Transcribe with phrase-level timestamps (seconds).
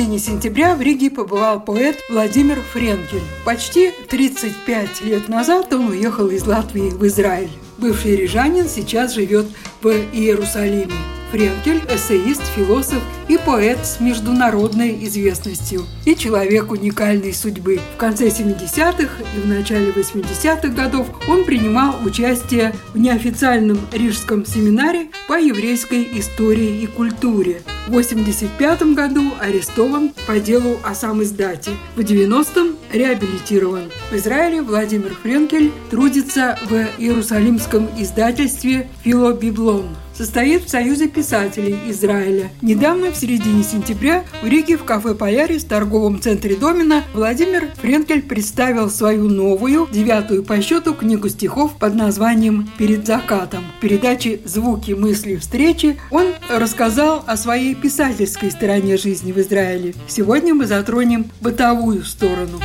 [0.00, 3.20] Середине сентября в Риге побывал поэт Владимир Френкель.
[3.44, 7.50] Почти 35 лет назад он уехал из Латвии в Израиль.
[7.76, 9.46] Бывший рижанин сейчас живет
[9.82, 11.19] в Иерусалиме.
[11.30, 17.80] Френкель– эссеист, философ и поэт с международной известностью и человек уникальной судьбы.
[17.94, 25.08] В конце 70-х и в начале 80-х годов он принимал участие в неофициальном рижском семинаре
[25.28, 27.62] по еврейской истории и культуре.
[27.86, 31.70] В 85 году арестован по делу о самиздате.
[31.94, 33.90] В 90-м реабилитирован.
[34.10, 39.86] В Израиле Владимир Френкель трудится в Иерусалимском издательстве «Филобиблон»
[40.20, 42.50] состоит в Союзе писателей Израиля.
[42.60, 48.20] Недавно, в середине сентября, в Риге в кафе «Полярис» в торговом центре Домина Владимир Френкель
[48.20, 53.64] представил свою новую, девятую по счету, книгу стихов под названием «Перед закатом».
[53.78, 59.94] В передаче «Звуки, мысли, встречи» он рассказал о своей писательской стороне жизни в Израиле.
[60.06, 62.60] Сегодня мы затронем бытовую сторону.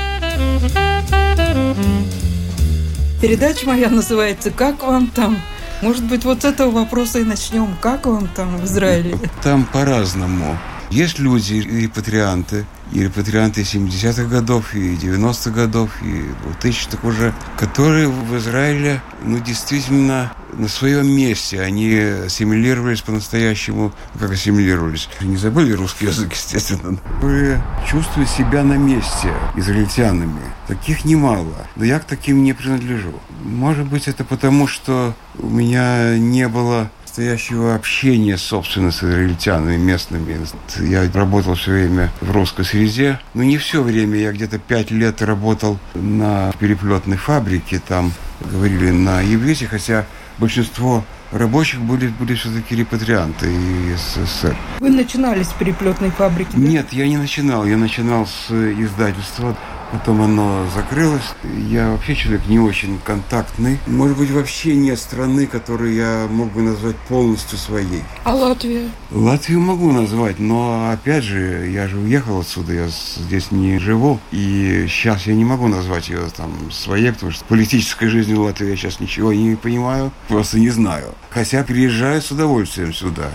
[3.22, 5.40] Передача моя называется «Как вам там?».
[5.82, 7.76] Может быть, вот с этого вопроса и начнем.
[7.82, 9.18] Как вам там в Израиле?
[9.44, 10.58] Там по-разному.
[10.90, 16.24] Есть люди, репатрианты, и репатрианты 70-х годов, и 90-х годов, и
[16.62, 21.60] 2000-х уже, которые в Израиле, ну, действительно на своем месте.
[21.60, 25.10] Они ассимилировались по-настоящему, ну, как ассимилировались.
[25.20, 26.98] Не забыли русский язык, естественно.
[27.16, 30.40] Которые чувствуют себя на месте израильтянами.
[30.68, 31.68] Таких немало.
[31.76, 33.12] Но я к таким не принадлежу.
[33.44, 40.38] Может быть, это потому, что у меня не было настоящего общения, собственно, с израильтянами местными.
[40.82, 43.22] Я работал все время в русской среде.
[43.34, 44.18] Но не все время.
[44.20, 47.82] Я где-то пять лет работал на переплетной фабрике.
[47.88, 48.12] Там
[48.42, 50.06] говорили на иврите, хотя
[50.40, 54.58] большинство рабочих были, были все-таки репатрианты из СССР.
[54.82, 56.52] Вы начинали с переплетной фабрики?
[56.52, 56.60] Да?
[56.60, 57.66] Нет, я не начинал.
[57.66, 59.56] Я начинал с издательства
[59.98, 61.34] потом оно закрылось.
[61.70, 63.80] Я вообще человек не очень контактный.
[63.88, 68.04] Может быть, вообще нет страны, которую я мог бы назвать полностью своей.
[68.24, 68.90] А Латвия?
[69.12, 74.20] Латвию могу назвать, но опять же, я же уехал отсюда, я здесь не живу.
[74.32, 78.70] И сейчас я не могу назвать ее там своей, потому что в политической жизни Латвии
[78.70, 81.14] я сейчас ничего не понимаю, просто не знаю.
[81.30, 83.30] Хотя приезжаю с удовольствием сюда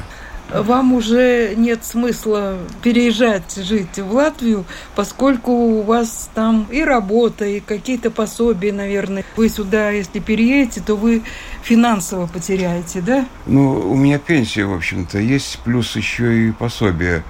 [0.55, 7.61] вам уже нет смысла переезжать жить в Латвию, поскольку у вас там и работа, и
[7.61, 9.25] какие-то пособия, наверное.
[9.37, 11.23] Вы сюда, если переедете, то вы
[11.63, 13.27] финансово потеряете, да?
[13.47, 17.23] Ну, у меня пенсия, в общем-то, есть, плюс еще и пособие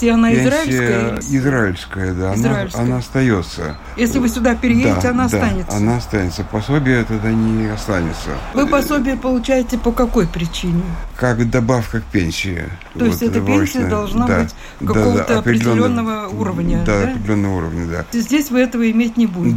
[0.00, 1.10] и она Пенсия израильская?
[1.10, 1.20] Да.
[1.36, 2.10] Израильская.
[2.10, 3.76] Она, она остается.
[3.96, 5.76] Если вы сюда переедете, да, она да, останется?
[5.76, 6.44] она останется.
[6.44, 8.30] Пособие тогда не останется.
[8.54, 10.82] Вы пособие получаете по какой причине?
[11.16, 12.64] Как добавка к пенсии.
[12.94, 17.02] То вот, есть эта пенсия должна да, быть какого-то да, да, определенного уровня, да?
[17.02, 18.18] Да, определенного уровня, да.
[18.18, 19.56] Здесь вы этого иметь не будете?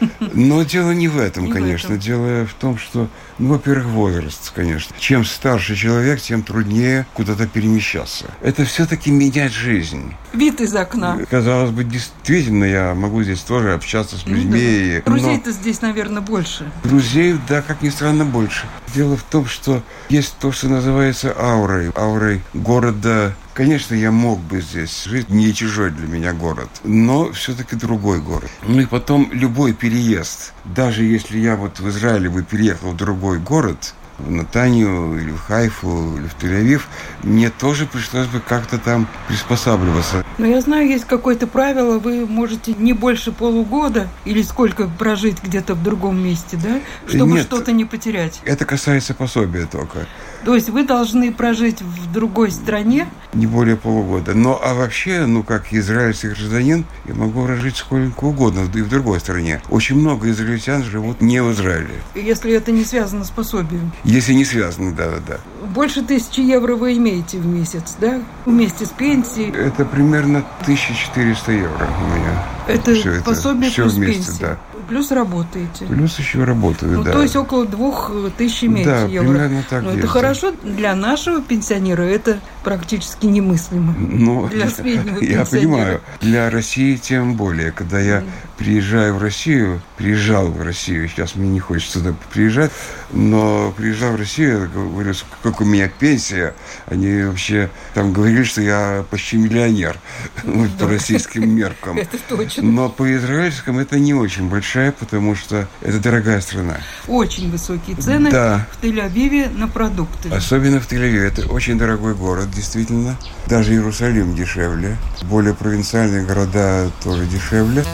[0.00, 0.08] Да.
[0.34, 1.96] Но дело не в этом, не конечно.
[1.96, 4.94] Дело в том, что, ну, во-первых, возраст, конечно.
[4.98, 8.26] Чем старше человек, тем труднее куда-то перемещаться.
[8.40, 10.14] Это все-таки менять жизнь.
[10.32, 11.18] Вид из окна.
[11.30, 15.02] Казалось бы, действительно, я могу здесь тоже общаться с людьми.
[15.06, 15.20] Ну, да.
[15.20, 16.70] Друзей-то здесь, наверное, больше.
[16.84, 18.66] Друзей, да, как ни странно, больше.
[18.94, 21.90] Дело в том, что есть то, что называется аурой.
[21.94, 27.74] Аурой города Конечно, я мог бы здесь жить, не чужой для меня город, но все-таки
[27.74, 28.48] другой город.
[28.62, 33.40] Ну и потом любой переезд, даже если я вот в Израиле бы переехал в другой
[33.40, 36.82] город, в Натанию или в Хайфу или в Тель-Авив,
[37.22, 40.24] мне тоже пришлось бы как-то там приспосабливаться.
[40.38, 45.74] Но я знаю, есть какое-то правило, вы можете не больше полугода или сколько прожить где-то
[45.74, 48.40] в другом месте, да, чтобы что-то не потерять.
[48.44, 50.06] Это касается пособия только.
[50.44, 53.08] То есть вы должны прожить в другой стране?
[53.34, 54.34] Не более полугода.
[54.34, 59.20] Но а вообще, ну как израильский гражданин, я могу прожить сколько угодно и в другой
[59.20, 59.60] стране.
[59.70, 62.00] Очень много израильтян живут не в Израиле.
[62.14, 63.92] Если это не связано с пособием?
[64.04, 65.66] Если не связано, да, да, да.
[65.66, 68.20] Больше тысячи евро вы имеете в месяц, да?
[68.46, 69.50] Вместе с пенсией?
[69.50, 72.44] Это примерно 1400 евро у меня.
[72.66, 74.40] Это все пособие это, плюс все вместе, пенсия?
[74.40, 74.58] да.
[74.88, 75.84] Плюс работаете.
[75.86, 77.12] Плюс еще работаю, ну, да.
[77.12, 79.28] То есть около двух тысяч имеете да, евро.
[79.28, 82.02] примерно так ну, это хорошо для нашего пенсионера.
[82.02, 83.94] Это практически немыслимо.
[83.98, 86.02] Ну, для среднего я понимаю.
[86.20, 87.72] Для России тем более.
[87.72, 88.22] Когда я
[88.58, 92.70] приезжаю в Россию, приезжал в Россию, сейчас мне не хочется туда приезжать,
[93.12, 96.54] но приезжал в Россию, я говорю, как у меня пенсия,
[96.86, 99.96] они вообще там говорили, что я почти миллионер
[100.44, 101.96] ну, по российским меркам.
[101.96, 102.64] Это точно.
[102.64, 106.78] Но по израильским это не очень большая, потому что это дорогая страна.
[107.06, 108.66] Очень высокие цены Да.
[108.72, 110.28] в Тель-Авиве на продукты.
[110.30, 111.28] Особенно в Тель-Авиве.
[111.28, 113.16] Это очень дорогой город, действительно.
[113.46, 114.98] Даже Иерусалим дешевле.
[115.22, 117.84] Более провинциальные города тоже дешевле.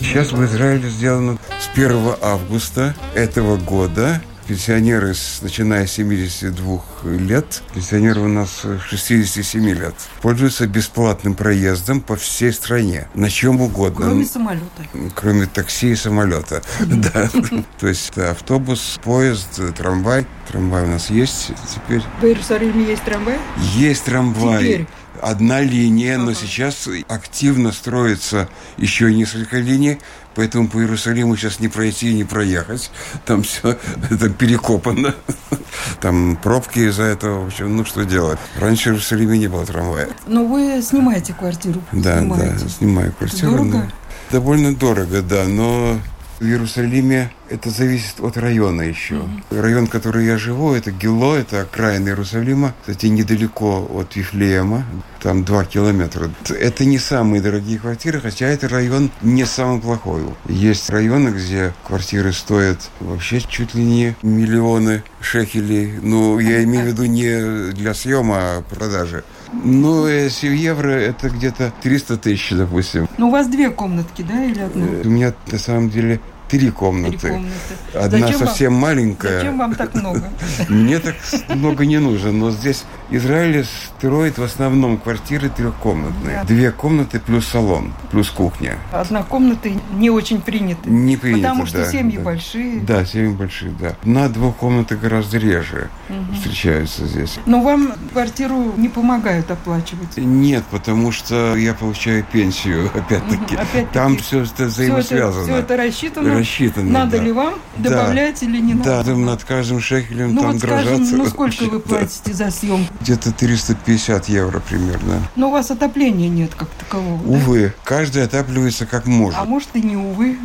[0.00, 4.20] Сейчас в Израиле сделано с 1 августа этого года.
[4.46, 12.14] Пенсионеры, с- начиная с 72 лет, пенсионеры у нас 67 лет, пользуются бесплатным проездом по
[12.16, 14.06] всей стране, на чем угодно.
[14.06, 14.66] Кроме самолета.
[15.14, 16.62] Кроме такси и самолета.
[16.80, 17.30] Да.
[17.80, 20.26] То есть автобус, поезд, трамвай.
[20.50, 22.02] Трамвай у нас есть теперь.
[22.20, 23.38] В Иерусалиме есть трамвай?
[23.76, 24.58] Есть трамвай.
[24.62, 24.86] Теперь.
[25.24, 29.98] Одна линия, но сейчас активно строится еще несколько линий,
[30.34, 32.90] поэтому по Иерусалиму сейчас не пройти и не проехать.
[33.24, 33.78] Там все
[34.10, 35.14] это перекопано.
[36.02, 37.44] Там пробки из-за этого.
[37.44, 38.38] В общем, ну что делать?
[38.58, 40.08] Раньше в Иерусалиме не было трамвая.
[40.26, 41.80] Но вы снимаете квартиру.
[41.92, 42.58] Да, снимаете.
[42.62, 43.50] да, снимаю квартиру.
[43.52, 43.92] дорого?
[44.30, 45.98] Довольно дорого, да, но
[46.40, 49.22] в Иерусалиме это зависит от района еще.
[49.50, 52.74] Район, в который я живу, это Гило, это окраина Иерусалима.
[52.80, 54.84] Кстати, недалеко от Вифлеема,
[55.22, 56.30] там два километра.
[56.48, 60.22] Это не самые дорогие квартиры, хотя это район не самый плохой.
[60.48, 65.98] Есть районы, где квартиры стоят вообще чуть ли не миллионы шекелей.
[66.02, 69.22] Ну, я имею в виду не для съема, а продажи.
[69.62, 73.08] Ну, если в евро, это где-то 300 тысяч, допустим.
[73.18, 74.84] Ну, у вас две комнатки, да, или одна?
[75.04, 77.18] У меня на самом деле три комнаты.
[77.18, 77.54] Три комнаты.
[77.94, 79.38] Одна Зачем вам- совсем маленькая.
[79.38, 80.22] Зачем вам так много?
[80.68, 81.14] Мне так
[81.54, 82.84] много не нужно, но здесь
[83.16, 86.38] Израиль строит в основном квартиры трехкомнатные.
[86.38, 86.44] Да.
[86.44, 88.76] Две комнаты плюс салон, плюс кухня.
[88.92, 90.88] Одна комната не очень принята.
[90.88, 92.24] Не принято, Потому что да, семьи да.
[92.24, 92.80] большие.
[92.80, 93.94] Да, семьи большие, да.
[94.04, 95.88] На двух комнаты гораздо реже
[96.34, 97.38] встречаются здесь.
[97.46, 100.16] Но вам квартиру не помогают оплачивать.
[100.16, 103.54] Нет, потому что я получаю пенсию, опять-таки.
[103.54, 103.86] Мгм, опять-таки.
[103.92, 105.44] Там все это Все это, взаимосвязано.
[105.44, 106.34] все это рассчитано.
[106.38, 107.22] Рассчитано, Надо да.
[107.24, 107.90] ли вам Да.
[107.90, 109.10] добавлять или не Да, надо?
[109.10, 111.16] там над каждым шекелем Ну там вот скажем, дрожаться.
[111.16, 111.96] ну сколько вы да.
[111.96, 112.92] платите за съемку?
[113.04, 115.20] Где-то 350 евро примерно.
[115.36, 117.22] Но у вас отопления нет как такового.
[117.22, 117.28] да?
[117.36, 119.38] Увы, каждый отапливается как может.
[119.38, 120.38] А может и не увы.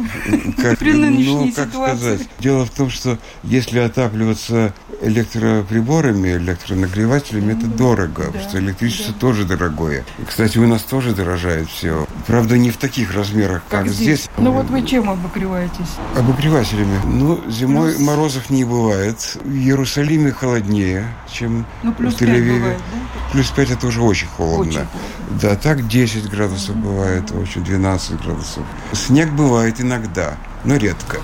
[0.62, 1.98] Как, при нынешней ну, как ситуации.
[1.98, 2.30] сказать?
[2.40, 9.20] Дело в том, что если отапливаться электроприборами, электронагревателями, это дорого, Да, потому что электричество да.
[9.22, 10.04] тоже дорогое.
[10.22, 12.06] И, кстати, у нас тоже дорожает все.
[12.28, 14.30] Правда, не в таких размерах, как, Как здесь.
[14.38, 15.96] Ну вот вы чем обогреваетесь?
[16.18, 17.00] Обогревателями.
[17.06, 19.38] Ну, зимой Плюс- морозов не бывает.
[19.44, 22.58] В Иерусалиме холоднее, чем Ну плюс в 5 Тель-Авиве.
[22.60, 23.30] бывает, да?
[23.32, 24.62] Плюс 5 это уже очень холодно.
[24.62, 25.40] Очень холодно.
[25.42, 28.64] Да, так 10 градусов бывает, очень 12 градусов.
[28.94, 31.20] Снег бывает иногда, но редко.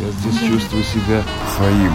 [0.00, 1.22] Я здесь чувствую себя
[1.56, 1.92] своим.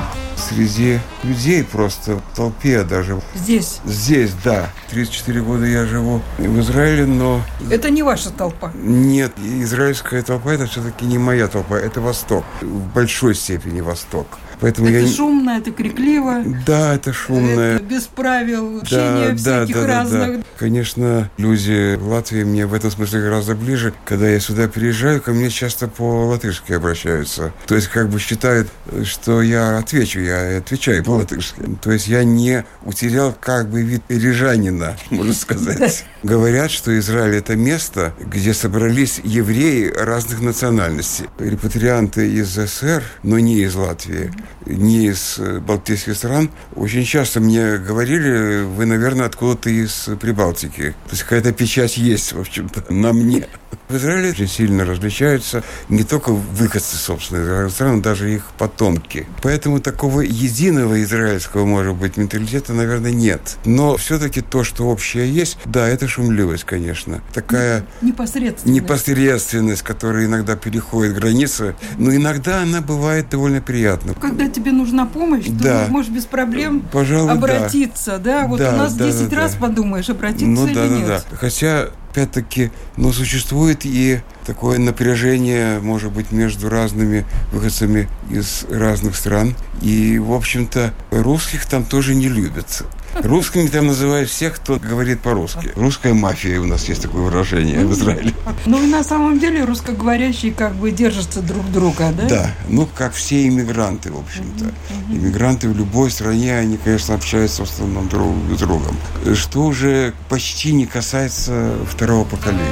[0.50, 3.20] Среди людей просто, в толпе даже.
[3.36, 3.80] Здесь.
[3.86, 4.70] Здесь, да.
[4.90, 8.72] 34 года я живу в Израиле, но Это не ваша толпа.
[8.76, 12.46] нет, израильская толпа это все-таки не моя толпа, это Восток.
[12.62, 14.28] В большой степени Восток.
[14.60, 15.08] Поэтому Это я...
[15.08, 16.44] шумно, это крикливо.
[16.66, 17.76] Да, это шумное.
[17.76, 20.40] Это без правил, Да, да, всяких да, да, разных.
[20.40, 20.44] да.
[20.58, 23.94] Конечно, люди в Латвии мне в этом смысле гораздо ближе.
[24.06, 27.54] Когда я сюда приезжаю, ко мне часто по-латышски обращаются.
[27.68, 28.68] То есть как бы считают,
[29.04, 31.62] что я отвечу, я отвечаю по-латышски.
[31.82, 36.06] То есть я не утерял как бы вид рижанина, можно сказать.
[36.24, 41.26] Говорят, что Израиль это место, где собрались евреи разных национальностей.
[41.40, 44.32] Репатрианты из СССР, но не из Латвии,
[44.66, 50.96] не из э, балтийских стран, очень часто мне говорили, вы, наверное, откуда-то из Прибалтики.
[51.06, 53.48] То есть какая-то печать есть, в общем-то, на мне.
[53.90, 59.26] В Израиле очень сильно различаются не только выходцы, израильских стран, но даже их потомки.
[59.42, 63.58] Поэтому такого единого израильского, может быть, менталитета, наверное, нет.
[63.64, 67.22] Но все-таки то, что общее есть, да, это шумливость, конечно.
[67.34, 68.74] Такая Непосредственно.
[68.74, 74.14] непосредственность, которая иногда переходит границы, но иногда она бывает довольно приятна.
[74.16, 75.86] Когда тебе нужна помощь, Да.
[75.86, 77.34] ты можешь без проблем Пожалуй, да.
[77.34, 78.48] обратиться, да?
[78.48, 79.60] Вот Да, у нас да, 10 да, раз да.
[79.60, 81.08] подумаешь, обратиться Ну или да, да, нет.
[81.08, 81.22] да.
[81.38, 89.56] Хотя опять-таки, но существует и такое напряжение, может быть, между разными выходцами из разных стран.
[89.82, 92.84] И, в общем-то, русских там тоже не любят.
[93.24, 95.72] Русскими там называют всех, кто говорит по-русски.
[95.76, 98.34] Русская мафия у нас есть такое выражение в Израиле.
[98.66, 102.28] Ну и на самом деле русскоговорящие как бы держатся друг друга, да?
[102.28, 104.66] Да, ну как все иммигранты, в общем-то.
[105.10, 108.96] Иммигранты в любой стране, они, конечно, общаются в основном друг с другом.
[109.34, 112.64] Что уже почти не касается второго поколения.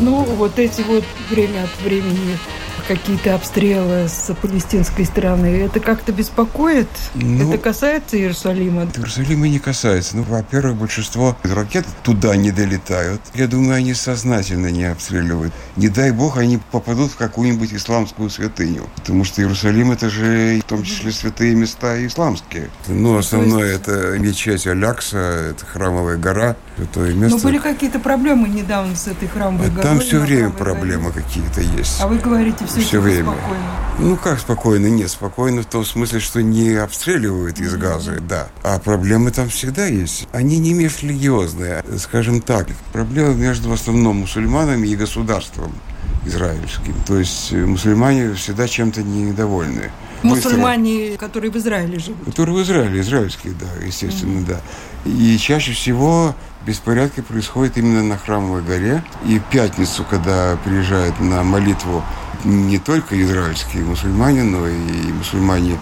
[0.00, 2.36] Ну, вот эти вот время от времени
[2.86, 6.88] какие-то обстрелы с палестинской стороны, это как-то беспокоит?
[7.14, 8.88] Ну, это касается Иерусалима?
[8.94, 10.16] Иерусалима не касается.
[10.16, 13.20] Ну, во-первых, большинство ракет туда не долетают.
[13.34, 15.52] Я думаю, они сознательно не обстреливают.
[15.76, 18.88] Не дай бог, они попадут в какую-нибудь исламскую святыню.
[18.96, 22.70] Потому что Иерусалим– это же в том числе святые места исламские.
[22.88, 25.18] Ну, основное есть...– это мечеть Алякса,
[25.50, 27.36] это храмовая гора, святое место.
[27.36, 29.82] Но были какие-то проблемы недавно с этой храмовой горой?
[29.82, 32.00] Там все время проблемы какие-то есть.
[32.00, 33.32] А вы говорите, все, все время.
[33.32, 33.82] Спокойно.
[33.98, 34.86] Ну, как спокойно?
[34.86, 38.48] Нет, спокойно в том смысле, что не обстреливают из газа, да.
[38.62, 40.26] А проблемы там всегда есть.
[40.32, 42.68] Они не межрелигиозные, скажем так.
[42.92, 45.72] Проблемы между в основном мусульманами и государством
[46.24, 46.94] израильским.
[47.06, 49.90] То есть э, мусульмане всегда чем-то недовольны.
[50.22, 51.26] Мусульмане, Быстро.
[51.26, 52.24] которые в Израиле живут.
[52.24, 54.46] Которые в Израиле, израильские, да, естественно, mm-hmm.
[54.46, 54.60] да.
[55.04, 59.02] И чаще всего беспорядки происходят именно на Храмовой горе.
[59.26, 62.04] И в пятницу, когда приезжают на молитву
[62.44, 65.78] не только израильские мусульмане, но и мусульмане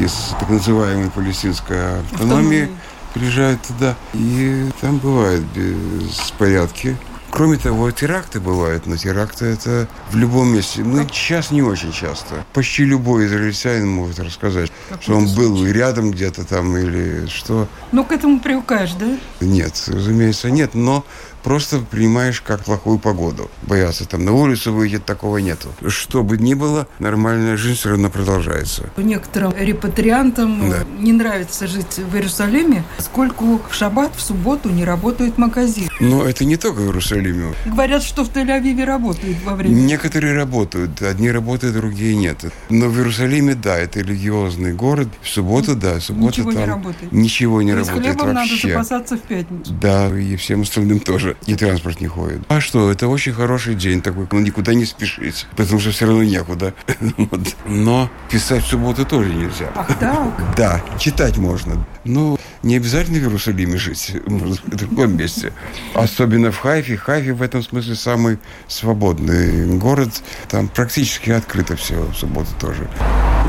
[0.00, 2.68] из так называемой палестинской автономии
[3.14, 3.96] приезжают туда.
[4.12, 6.96] И там бывают беспорядки.
[7.30, 10.84] Кроме того, теракты бывают, но теракты это в любом месте.
[10.84, 12.44] Ну, сейчас не очень часто.
[12.52, 17.66] Почти любой израильтянин может рассказать, как что он был рядом где-то там или что.
[17.90, 19.18] Но к этому привыкаешь, да?
[19.40, 20.74] Нет, разумеется, нет.
[20.74, 21.04] Но
[21.44, 23.50] просто принимаешь как плохую погоду.
[23.62, 25.68] Бояться там на улицу выйти, такого нету.
[25.86, 28.90] Что бы ни было, нормальная жизнь все равно продолжается.
[28.96, 30.78] Некоторым репатриантам да.
[30.98, 35.88] не нравится жить в Иерусалиме, сколько в шаббат, в субботу не работает магазин.
[36.00, 37.54] Но это не только в Иерусалиме.
[37.66, 39.74] Говорят, что в Тель-Авиве работают во время.
[39.74, 42.44] Некоторые работают, одни работают, другие нет.
[42.70, 45.08] Но в Иерусалиме, да, это религиозный город.
[45.20, 47.12] В субботу, да, в субботу ничего там не работает.
[47.12, 48.68] Ничего не То работает хлебом вообще.
[48.68, 49.72] надо запасаться в пятницу.
[49.74, 52.42] Да, и всем остальным тоже и транспорт не ходит.
[52.48, 56.22] А что, это очень хороший день такой, ну, никуда не спешить, потому что все равно
[56.22, 56.74] некуда.
[57.66, 59.70] Но писать в субботу тоже нельзя.
[59.74, 60.54] Ах, так?
[60.56, 61.84] Да, читать можно.
[62.04, 65.52] Ну, не обязательно в Иерусалиме жить, можно в другом месте.
[65.94, 66.96] Особенно в Хайфе.
[66.96, 68.38] Хайфе в этом смысле самый
[68.68, 70.22] свободный город.
[70.48, 72.88] Там практически открыто все в субботу тоже.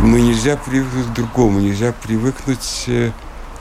[0.02, 3.14] Но нельзя привыкнуть к другому, нельзя привыкнуть к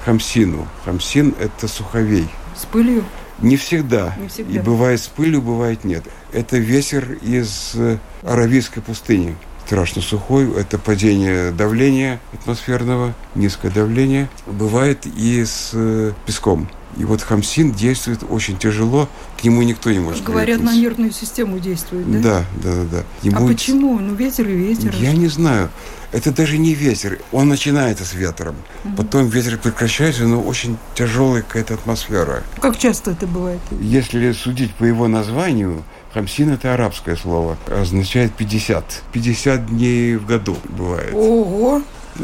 [0.04, 0.66] хамсину.
[0.84, 2.28] Хамсин– это суховей.
[2.56, 3.04] С пылью?
[3.40, 4.14] Не всегда.
[4.20, 4.52] Не всегда.
[4.52, 6.04] И бывает с пылью, бывает нет.
[6.32, 9.36] Это ветер из э, Аравийской пустыни.
[9.66, 10.52] Страшно сухой.
[10.58, 14.28] Это падение давления атмосферного, низкое давление.
[14.46, 16.68] Бывает и с э, песком.
[16.96, 20.76] И вот хамсин действует очень тяжело, к нему никто не может Говорят, привыкнуть.
[20.76, 22.20] на нервную систему действует, да?
[22.20, 22.84] Да, да, да.
[22.84, 23.04] да.
[23.22, 23.44] Ему...
[23.44, 23.98] А почему?
[23.98, 24.94] Ну, ветер и ветер.
[24.96, 25.70] Я не знаю.
[26.14, 27.18] Это даже не ветер.
[27.32, 28.54] Он начинается с ветром.
[28.84, 28.94] Угу.
[28.96, 32.44] Потом ветер прекращается, но очень тяжелая какая-то атмосфера.
[32.60, 33.58] Как часто это бывает?
[33.80, 39.02] Если судить по его названию, Хамсин– это арабское слово, означает 50.
[39.12, 41.12] 50 дней в году бывает.
[41.12, 41.82] Ого!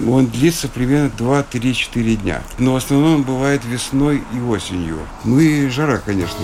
[0.09, 2.43] Он длится примерно 2-3-4 дня.
[2.59, 4.99] Но в основном он бывает весной и осенью.
[5.25, 6.39] Ну и жара, конечно.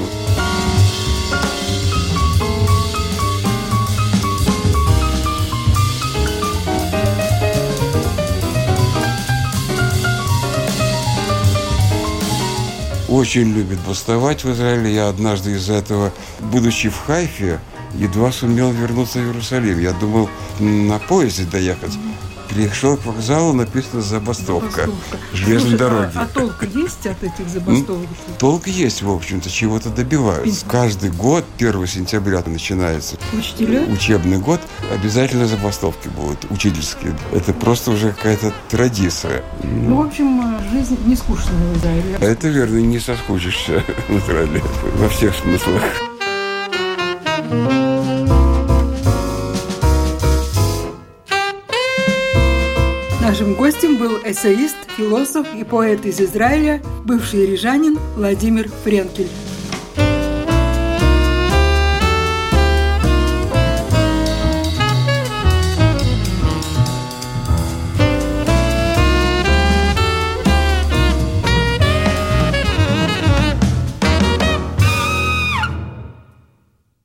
[13.16, 14.94] Очень любит бастовать в Израиле.
[14.94, 17.60] Я однажды из-за этого, будучи в Хайфе,
[17.94, 19.80] едва сумел вернуться в Иерусалим.
[19.80, 20.28] Я думал
[20.60, 21.92] на поезде доехать.
[22.48, 24.86] Пришел к вокзалу, написано «Забастовка».
[24.86, 25.18] забастовка.
[25.32, 26.12] Железной Слушай, дороги.
[26.14, 28.08] А, а толк есть от этих забастовок?
[28.38, 30.64] Толк есть, в общем-то, чего-то добиваются.
[30.66, 33.82] Каждый год, 1 сентября начинается Учителя?
[33.82, 34.60] учебный год,
[34.92, 37.16] обязательно забастовки будут, учительские.
[37.32, 39.42] Это просто уже какая-то традиция.
[39.62, 42.16] Ну, в общем, жизнь не скучная в Израиле.
[42.20, 44.62] Это верно, не соскучишься в Израиле
[44.98, 45.82] во всех смыслах.
[53.38, 59.28] Нашим гостем был эссеист, философ и поэт из Израиля, бывший рижанин Владимир Френкель.